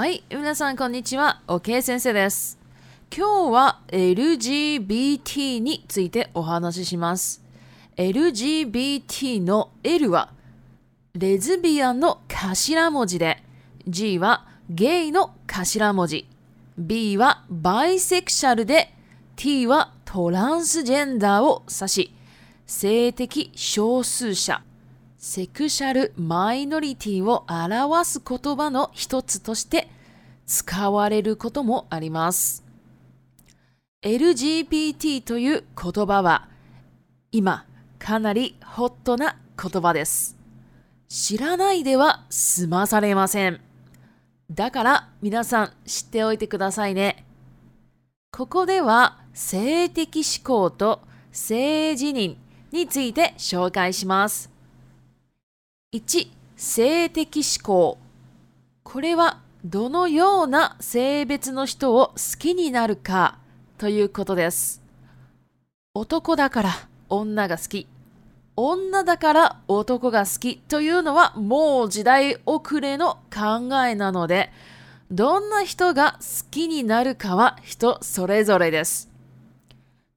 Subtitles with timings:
[0.00, 1.42] はい、皆さんこんにちは。
[1.46, 2.58] OK 先生です。
[3.14, 7.42] 今日は LGBT についてお話しします。
[7.98, 10.30] LGBT の L は
[11.12, 13.42] レズビアンの頭文字で、
[13.86, 16.26] G はゲイの頭文字、
[16.78, 18.94] B はバイセクシャルで、
[19.36, 22.14] T はトランスジェンダーを指し、
[22.66, 24.62] 性的少数者
[25.22, 29.86] セクシャルマイノリティを表す言葉の一つとして
[30.46, 32.64] 使われることもあります。
[34.02, 36.48] LGBT という言葉は
[37.32, 37.66] 今
[37.98, 40.38] かなりホットな言葉です。
[41.06, 43.60] 知らないでは済まされません。
[44.50, 47.26] だから皆さん知っておいてくださいね。
[48.32, 52.36] ここでは性的思考と性自認
[52.72, 54.48] について紹介します。
[55.92, 57.98] 1性的思考
[58.84, 63.38] これはどのような性別の人を好きになるか
[63.76, 64.80] ということです
[65.92, 66.70] 男だから
[67.08, 67.88] 女が好き
[68.54, 74.52] 女だから男が好きというのはもう時代遅れの考えなので
[75.10, 79.10] どんな人が好きになるかは人それぞれです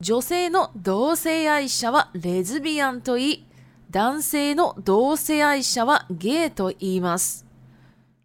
[0.00, 3.44] 女性の同性愛者はレズビアンといい
[3.92, 7.44] 男性の同性愛者はゲイと言います。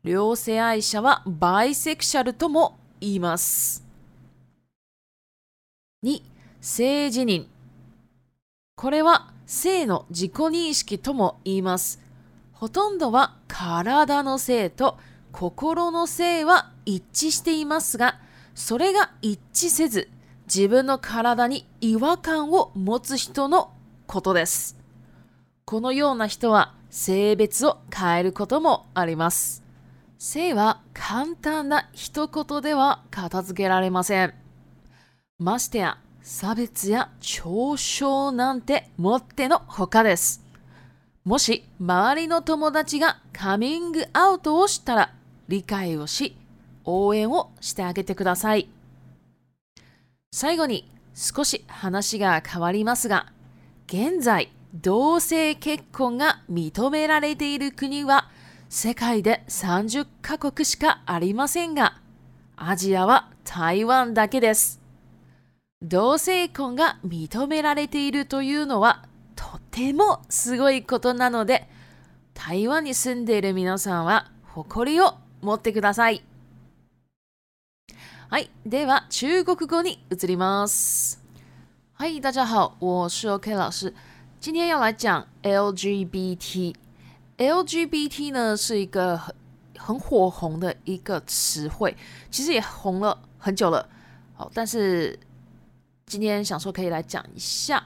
[0.02, 3.86] 両性愛者はバイセクシャルとも言います。
[6.06, 6.22] 2.
[6.62, 7.48] 性自認。
[8.78, 12.00] これは性の自己認識とも言います。
[12.54, 14.98] ほとんどは体の性と
[15.34, 18.22] 心の性は一致していますが、
[18.56, 20.08] それが一致せず、
[20.46, 23.74] 自分の体に違和感を持つ人の
[24.06, 24.77] ことです。
[25.68, 29.62] このような人は性別を変えることもあります。
[30.18, 34.34] 性は簡単な一言では片付けられません。
[35.38, 40.42] ましてや、差別や嘲笑なんてもってのほかです。
[41.26, 45.14] もし周りの友達がカミングアウトをしたら
[45.50, 46.38] 理解をし、
[46.86, 48.70] 応援をしてあげてください。
[50.32, 53.34] 最後に少し話が変わりますが、
[53.88, 58.30] 現在同性結婚が認められている国は
[58.70, 62.02] 世界で30カ国しかありませんが、
[62.58, 64.82] アジアは台湾だけです。
[65.82, 69.06] 同性婚が認められているというのは
[69.36, 71.70] とてもすごいことなので、
[72.34, 76.24] 台湾に住んでいる皆さんは誇りを持ってください。
[78.30, 78.50] はい。
[78.66, 81.24] では、中国語に移ります。
[81.94, 82.74] はい、大家好。
[82.82, 83.94] 我是 OK 老师。
[84.40, 89.34] 今天要来讲 LGBT，LGBT 呢是一个很
[89.80, 91.96] 很火红的一个词汇，
[92.30, 93.88] 其实也红了很久了。
[94.36, 95.18] 好，但是
[96.06, 97.84] 今天想说可以来讲一下，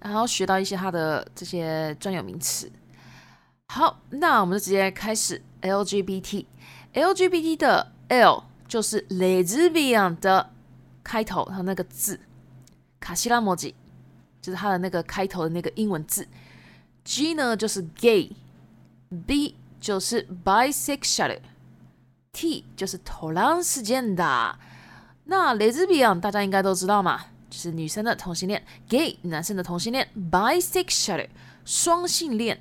[0.00, 2.70] 然后学到一些它的这些专有名词。
[3.68, 10.50] 好，那我们就直接开始 LGBT，LGBT 的 L 就是 Lesbian 的
[11.02, 12.20] 开头，它那个字
[13.00, 13.74] 卡西拉摩吉。
[14.40, 16.26] 就是它的那个开头的那个英文字
[17.04, 24.22] ，G 呢就是 gay，B 就是 bisexual，T 就是 t e r a n s g e n d
[24.22, 24.58] r
[25.24, 27.20] 那 Lesbian 大家应该都知道嘛，
[27.50, 31.28] 就是女生的同性恋，gay 男生的同性恋，bisexual
[31.64, 32.60] 双性恋，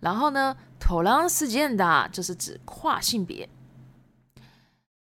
[0.00, 3.48] 然后呢 t e r a n s g e n d r 就是指跨性别。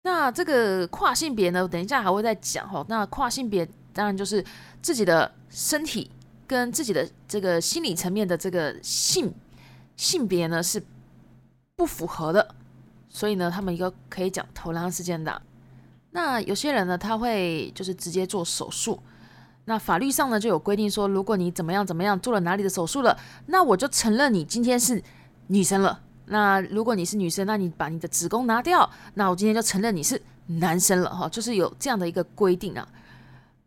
[0.03, 2.85] 那这个跨性别呢，等一下还会再讲哈。
[2.89, 3.67] 那跨性别。
[3.93, 4.45] 当然，就是
[4.83, 6.11] 自己的身体
[6.47, 9.33] 跟自己的这个心理层面的这个性
[9.97, 10.83] 性别呢是
[11.77, 12.55] 不符合的，
[13.09, 15.41] 所以呢，他们一个可以讲投狼事件的。
[16.13, 18.99] 那有些人呢，他会就是直接做手术。
[19.67, 23.17] 那法律上呢就有规定说，如果你怎么样怎么样做了哪里的手术了，
[23.47, 25.01] 那我就承认你今天是
[25.49, 26.01] 女生了。
[26.27, 32.87] 那如果你是女生，那你把你的子宫拿掉，那我今天就承认你是男生了哈，就是有这样的一个规定啊。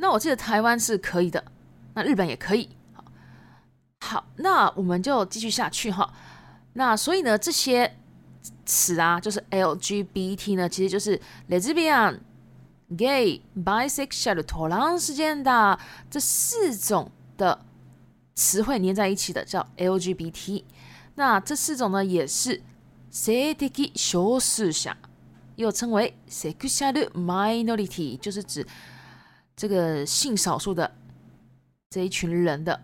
[0.03, 1.41] 那我记得台湾是可以的，
[1.94, 2.67] 那日本也可以。
[4.01, 6.13] 好，那我们就继续下去哈。
[6.73, 7.89] 那所以呢，这些
[8.65, 11.17] 词啊，就是 LGBT 呢，其实就是
[11.50, 12.19] Lesbian、
[12.97, 15.79] Gay、Bisexual 的拖狼事件的
[16.11, 17.57] 这四种的
[18.35, 20.65] 词汇连在一起的，叫 LGBT。
[21.15, 22.61] 那这四种呢，也是
[23.09, 24.94] Sexual 少数者，
[25.56, 28.67] 又称为 Sexual 的 Minority，就是指。
[29.55, 30.89] 这个性少数的
[31.89, 32.79] 这一群人的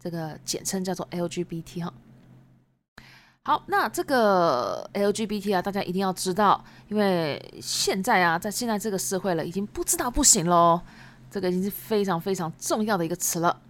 [0.00, 1.92] 这个简称叫做 LGBT 哈。
[3.42, 10.80] 好，那这个 LGBT 啊，大家一定要知道，因为现在啊，在现在这个社会了，已经不知道不行喽，
[11.30, 13.60] 这个已经是非常非常重要的一个词了。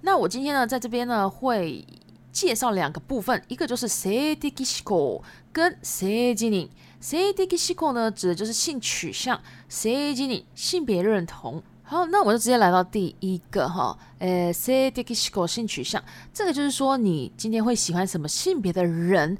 [0.00, 1.86] 那我今天呢，在这边呢，会
[2.32, 5.22] 介绍两个部分，一个就是 c e t i c i s c o
[5.52, 7.86] 跟 s a g n i n g c a t i c o c
[7.86, 11.60] a 呢，指的就是性取向 c e d e n a y 性别认同。
[11.82, 16.02] 好，那我就直接来到第一个哈，诶 c a t i c o c a 性取向，
[16.32, 19.36] 这个就是说你今天会喜欢什么性别的人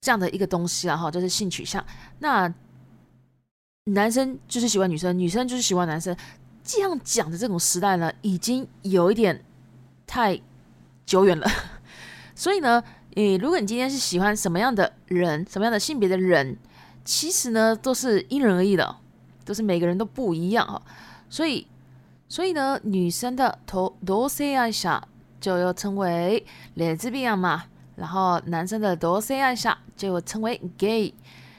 [0.00, 1.82] 这样的一个东西了哈，就是性取向。
[2.18, 2.52] 那
[3.84, 6.14] 男生就是喜欢女生，女生就是喜欢男生，
[6.64, 9.42] 这样讲的这种时代呢，已经有一点
[10.06, 10.38] 太
[11.06, 11.48] 久远了，
[12.34, 12.82] 所以呢。
[13.16, 16.58] 诶，如果你今天是喜欢什么样的人，什么样的性别的人，
[17.02, 18.94] 其实呢都是因人而异的，
[19.42, 20.82] 都是每个人都不一样哈。
[21.30, 21.66] 所以，
[22.28, 25.02] 所以呢，女生的多多色爱上
[25.40, 27.64] 就又称为两性恋嘛，
[27.96, 31.14] 然后男生的多色爱上就称为 gay，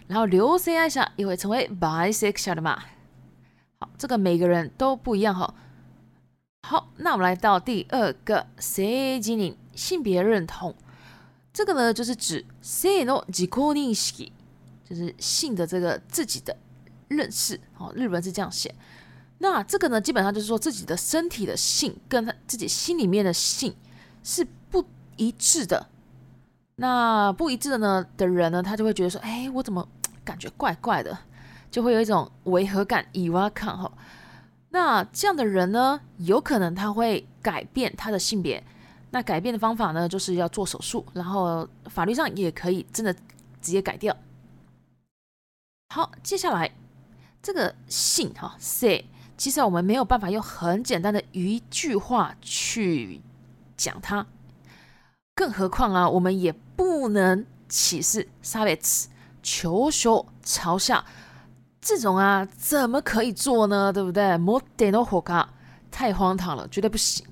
[0.05, 2.79] 然后六色爱上又会成为 bisexual 的嘛。
[3.79, 5.51] 好，这个每个人都不一样哈。
[6.61, 10.75] 好，那我们来到第二个 s e x i n 性别认同。
[11.57, 14.13] 这个呢，就是指 “seino j i n s
[14.87, 16.55] 就是性的这个自己的
[17.07, 17.59] 认识。
[17.79, 18.75] 哦，日本是这样写。
[19.39, 23.75] 那这个呢，基本上就是说自己的身体的性跟他自己心里面的性
[24.23, 25.87] 是不一致的。
[26.75, 29.83] 那不一致的呢的人呢，他就会觉得说：“哎，我怎么
[30.23, 31.17] 感觉怪怪的？”
[31.71, 33.03] 就会有一种违和感。
[33.13, 33.91] 以哇看哈，
[34.69, 38.63] 那这样的人呢，有可能他会改变他的性别。
[39.11, 43.13] 那改变的方法呢，就是要做手术，然后法律上也可以真的
[43.61, 44.15] 直接改掉。
[45.89, 46.69] 好，接下来
[47.41, 49.05] 这个性哈 s a y
[49.37, 53.21] 其实我们没有办法用很简单的一句话去
[53.77, 54.25] 讲它，
[55.35, 59.05] 更何况啊，我们也不能歧视、sabotage、
[59.41, 61.03] 嘲笑、嘲笑
[61.79, 63.93] 这种啊，怎么可以做呢？
[63.93, 64.35] 对不对？
[64.37, 65.47] 莫得诺火咖，
[65.89, 67.25] 太荒唐了，绝对不行。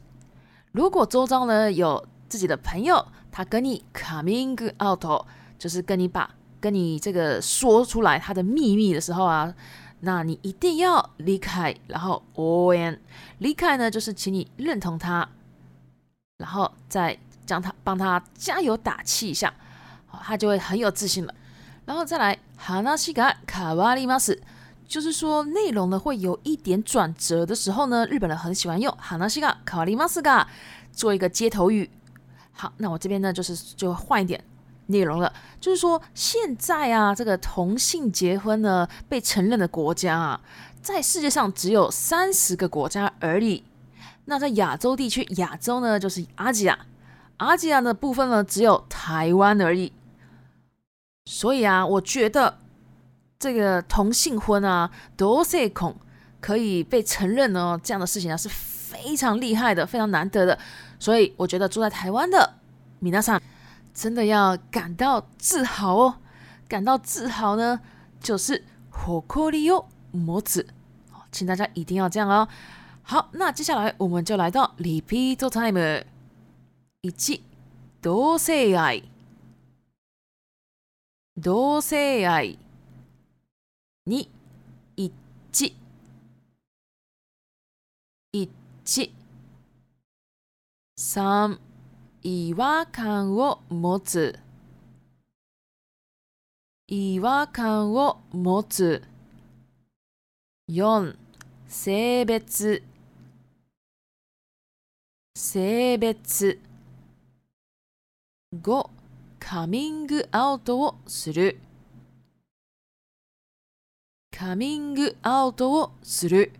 [0.75, 5.25] 如果周遭呢有自己的朋友，他跟你 coming out
[5.57, 6.29] 就是跟你把
[6.59, 9.55] 跟你这个说出来他的秘密的时候啊，
[10.01, 12.99] 那你一定要离开，然后 on
[13.37, 15.25] 离开呢，就是请你认同他，
[16.39, 19.53] 然后再将他帮他加油打气一下，
[20.07, 21.33] 好，他就会很有自信了，
[21.85, 24.37] 然后再来哈纳西卡卡瓦里斯。
[24.87, 30.47] 就是说，内容呢会有一点转折的时候呢，日本人很喜欢用哈 a 西嘎 s 里马斯嘎”
[30.93, 31.89] 做一个接头语。
[32.51, 34.41] 好，那我这边呢就是就换一点
[34.87, 35.31] 内容了。
[35.59, 40.39] 就是说，现在啊，这个同性结婚呢被承认的国家，啊，
[40.81, 43.63] 在世界上只有三十个国家而已。
[44.25, 46.77] 那在亚洲地区，亚洲呢就是阿吉亚，
[47.37, 49.91] 阿吉亚的部分呢只有台湾而已。
[51.25, 52.59] 所以啊，我觉得。
[53.39, 55.95] 这个同性婚啊，多性恐
[56.39, 60.57] 可以被承认呢，这样的事情啊是非常厉害的，非常难得的。
[60.99, 62.53] 所以我觉得住在台湾的
[62.99, 63.41] 米娜桑
[63.93, 66.15] 真的要感到自豪哦，
[66.67, 67.79] 感到自豪呢
[68.19, 70.65] 就是火锅里有模子。
[71.31, 72.47] 请大家一定要这样哦。
[73.01, 76.05] 好，那接下来我们就来到 repeat time，
[77.01, 77.13] 一、
[78.01, 79.01] 多性爱，
[81.43, 82.55] 多性爱。
[84.07, 84.29] に
[84.97, 85.09] い
[85.51, 85.75] ち
[88.33, 88.47] い
[88.83, 89.11] ち
[92.23, 94.37] 違和感を持つ
[96.87, 99.01] 違和感を持つ
[100.69, 101.15] 4
[101.67, 102.83] 性別
[105.35, 106.59] 性別
[108.55, 108.87] 5
[109.39, 111.59] カミングアウトをする。
[114.37, 116.51] カミングアウトをする。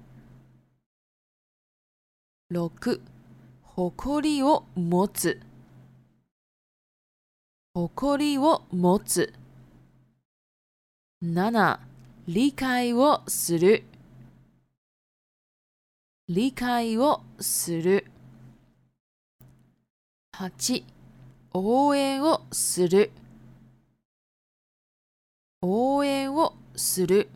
[2.50, 3.02] 6
[3.64, 5.42] 誇りを持つ
[7.74, 9.34] 誇りを持つ
[11.22, 11.80] 7
[12.30, 13.84] 理解をする
[16.30, 18.06] 理解をする
[20.38, 20.82] 8
[21.54, 23.12] 応援をする
[25.62, 27.28] 応援をする。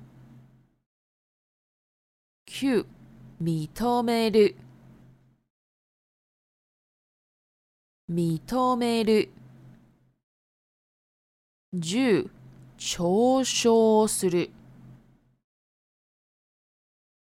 [2.60, 2.84] 9
[3.42, 4.54] 認める
[8.12, 9.30] 認める
[11.74, 12.30] 10
[12.78, 14.50] 嘲笑する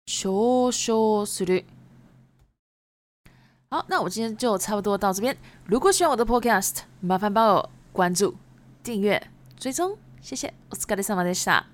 [0.08, 1.64] 嘲笑する
[3.70, 5.37] 好，那我今天就差不多到这边。
[5.64, 8.34] 如果喜欢我的 Podcast，麻烦帮我关注、
[8.82, 9.22] 订阅、
[9.56, 10.52] 追踪，谢谢。
[10.72, 11.66] お疲れ様でした。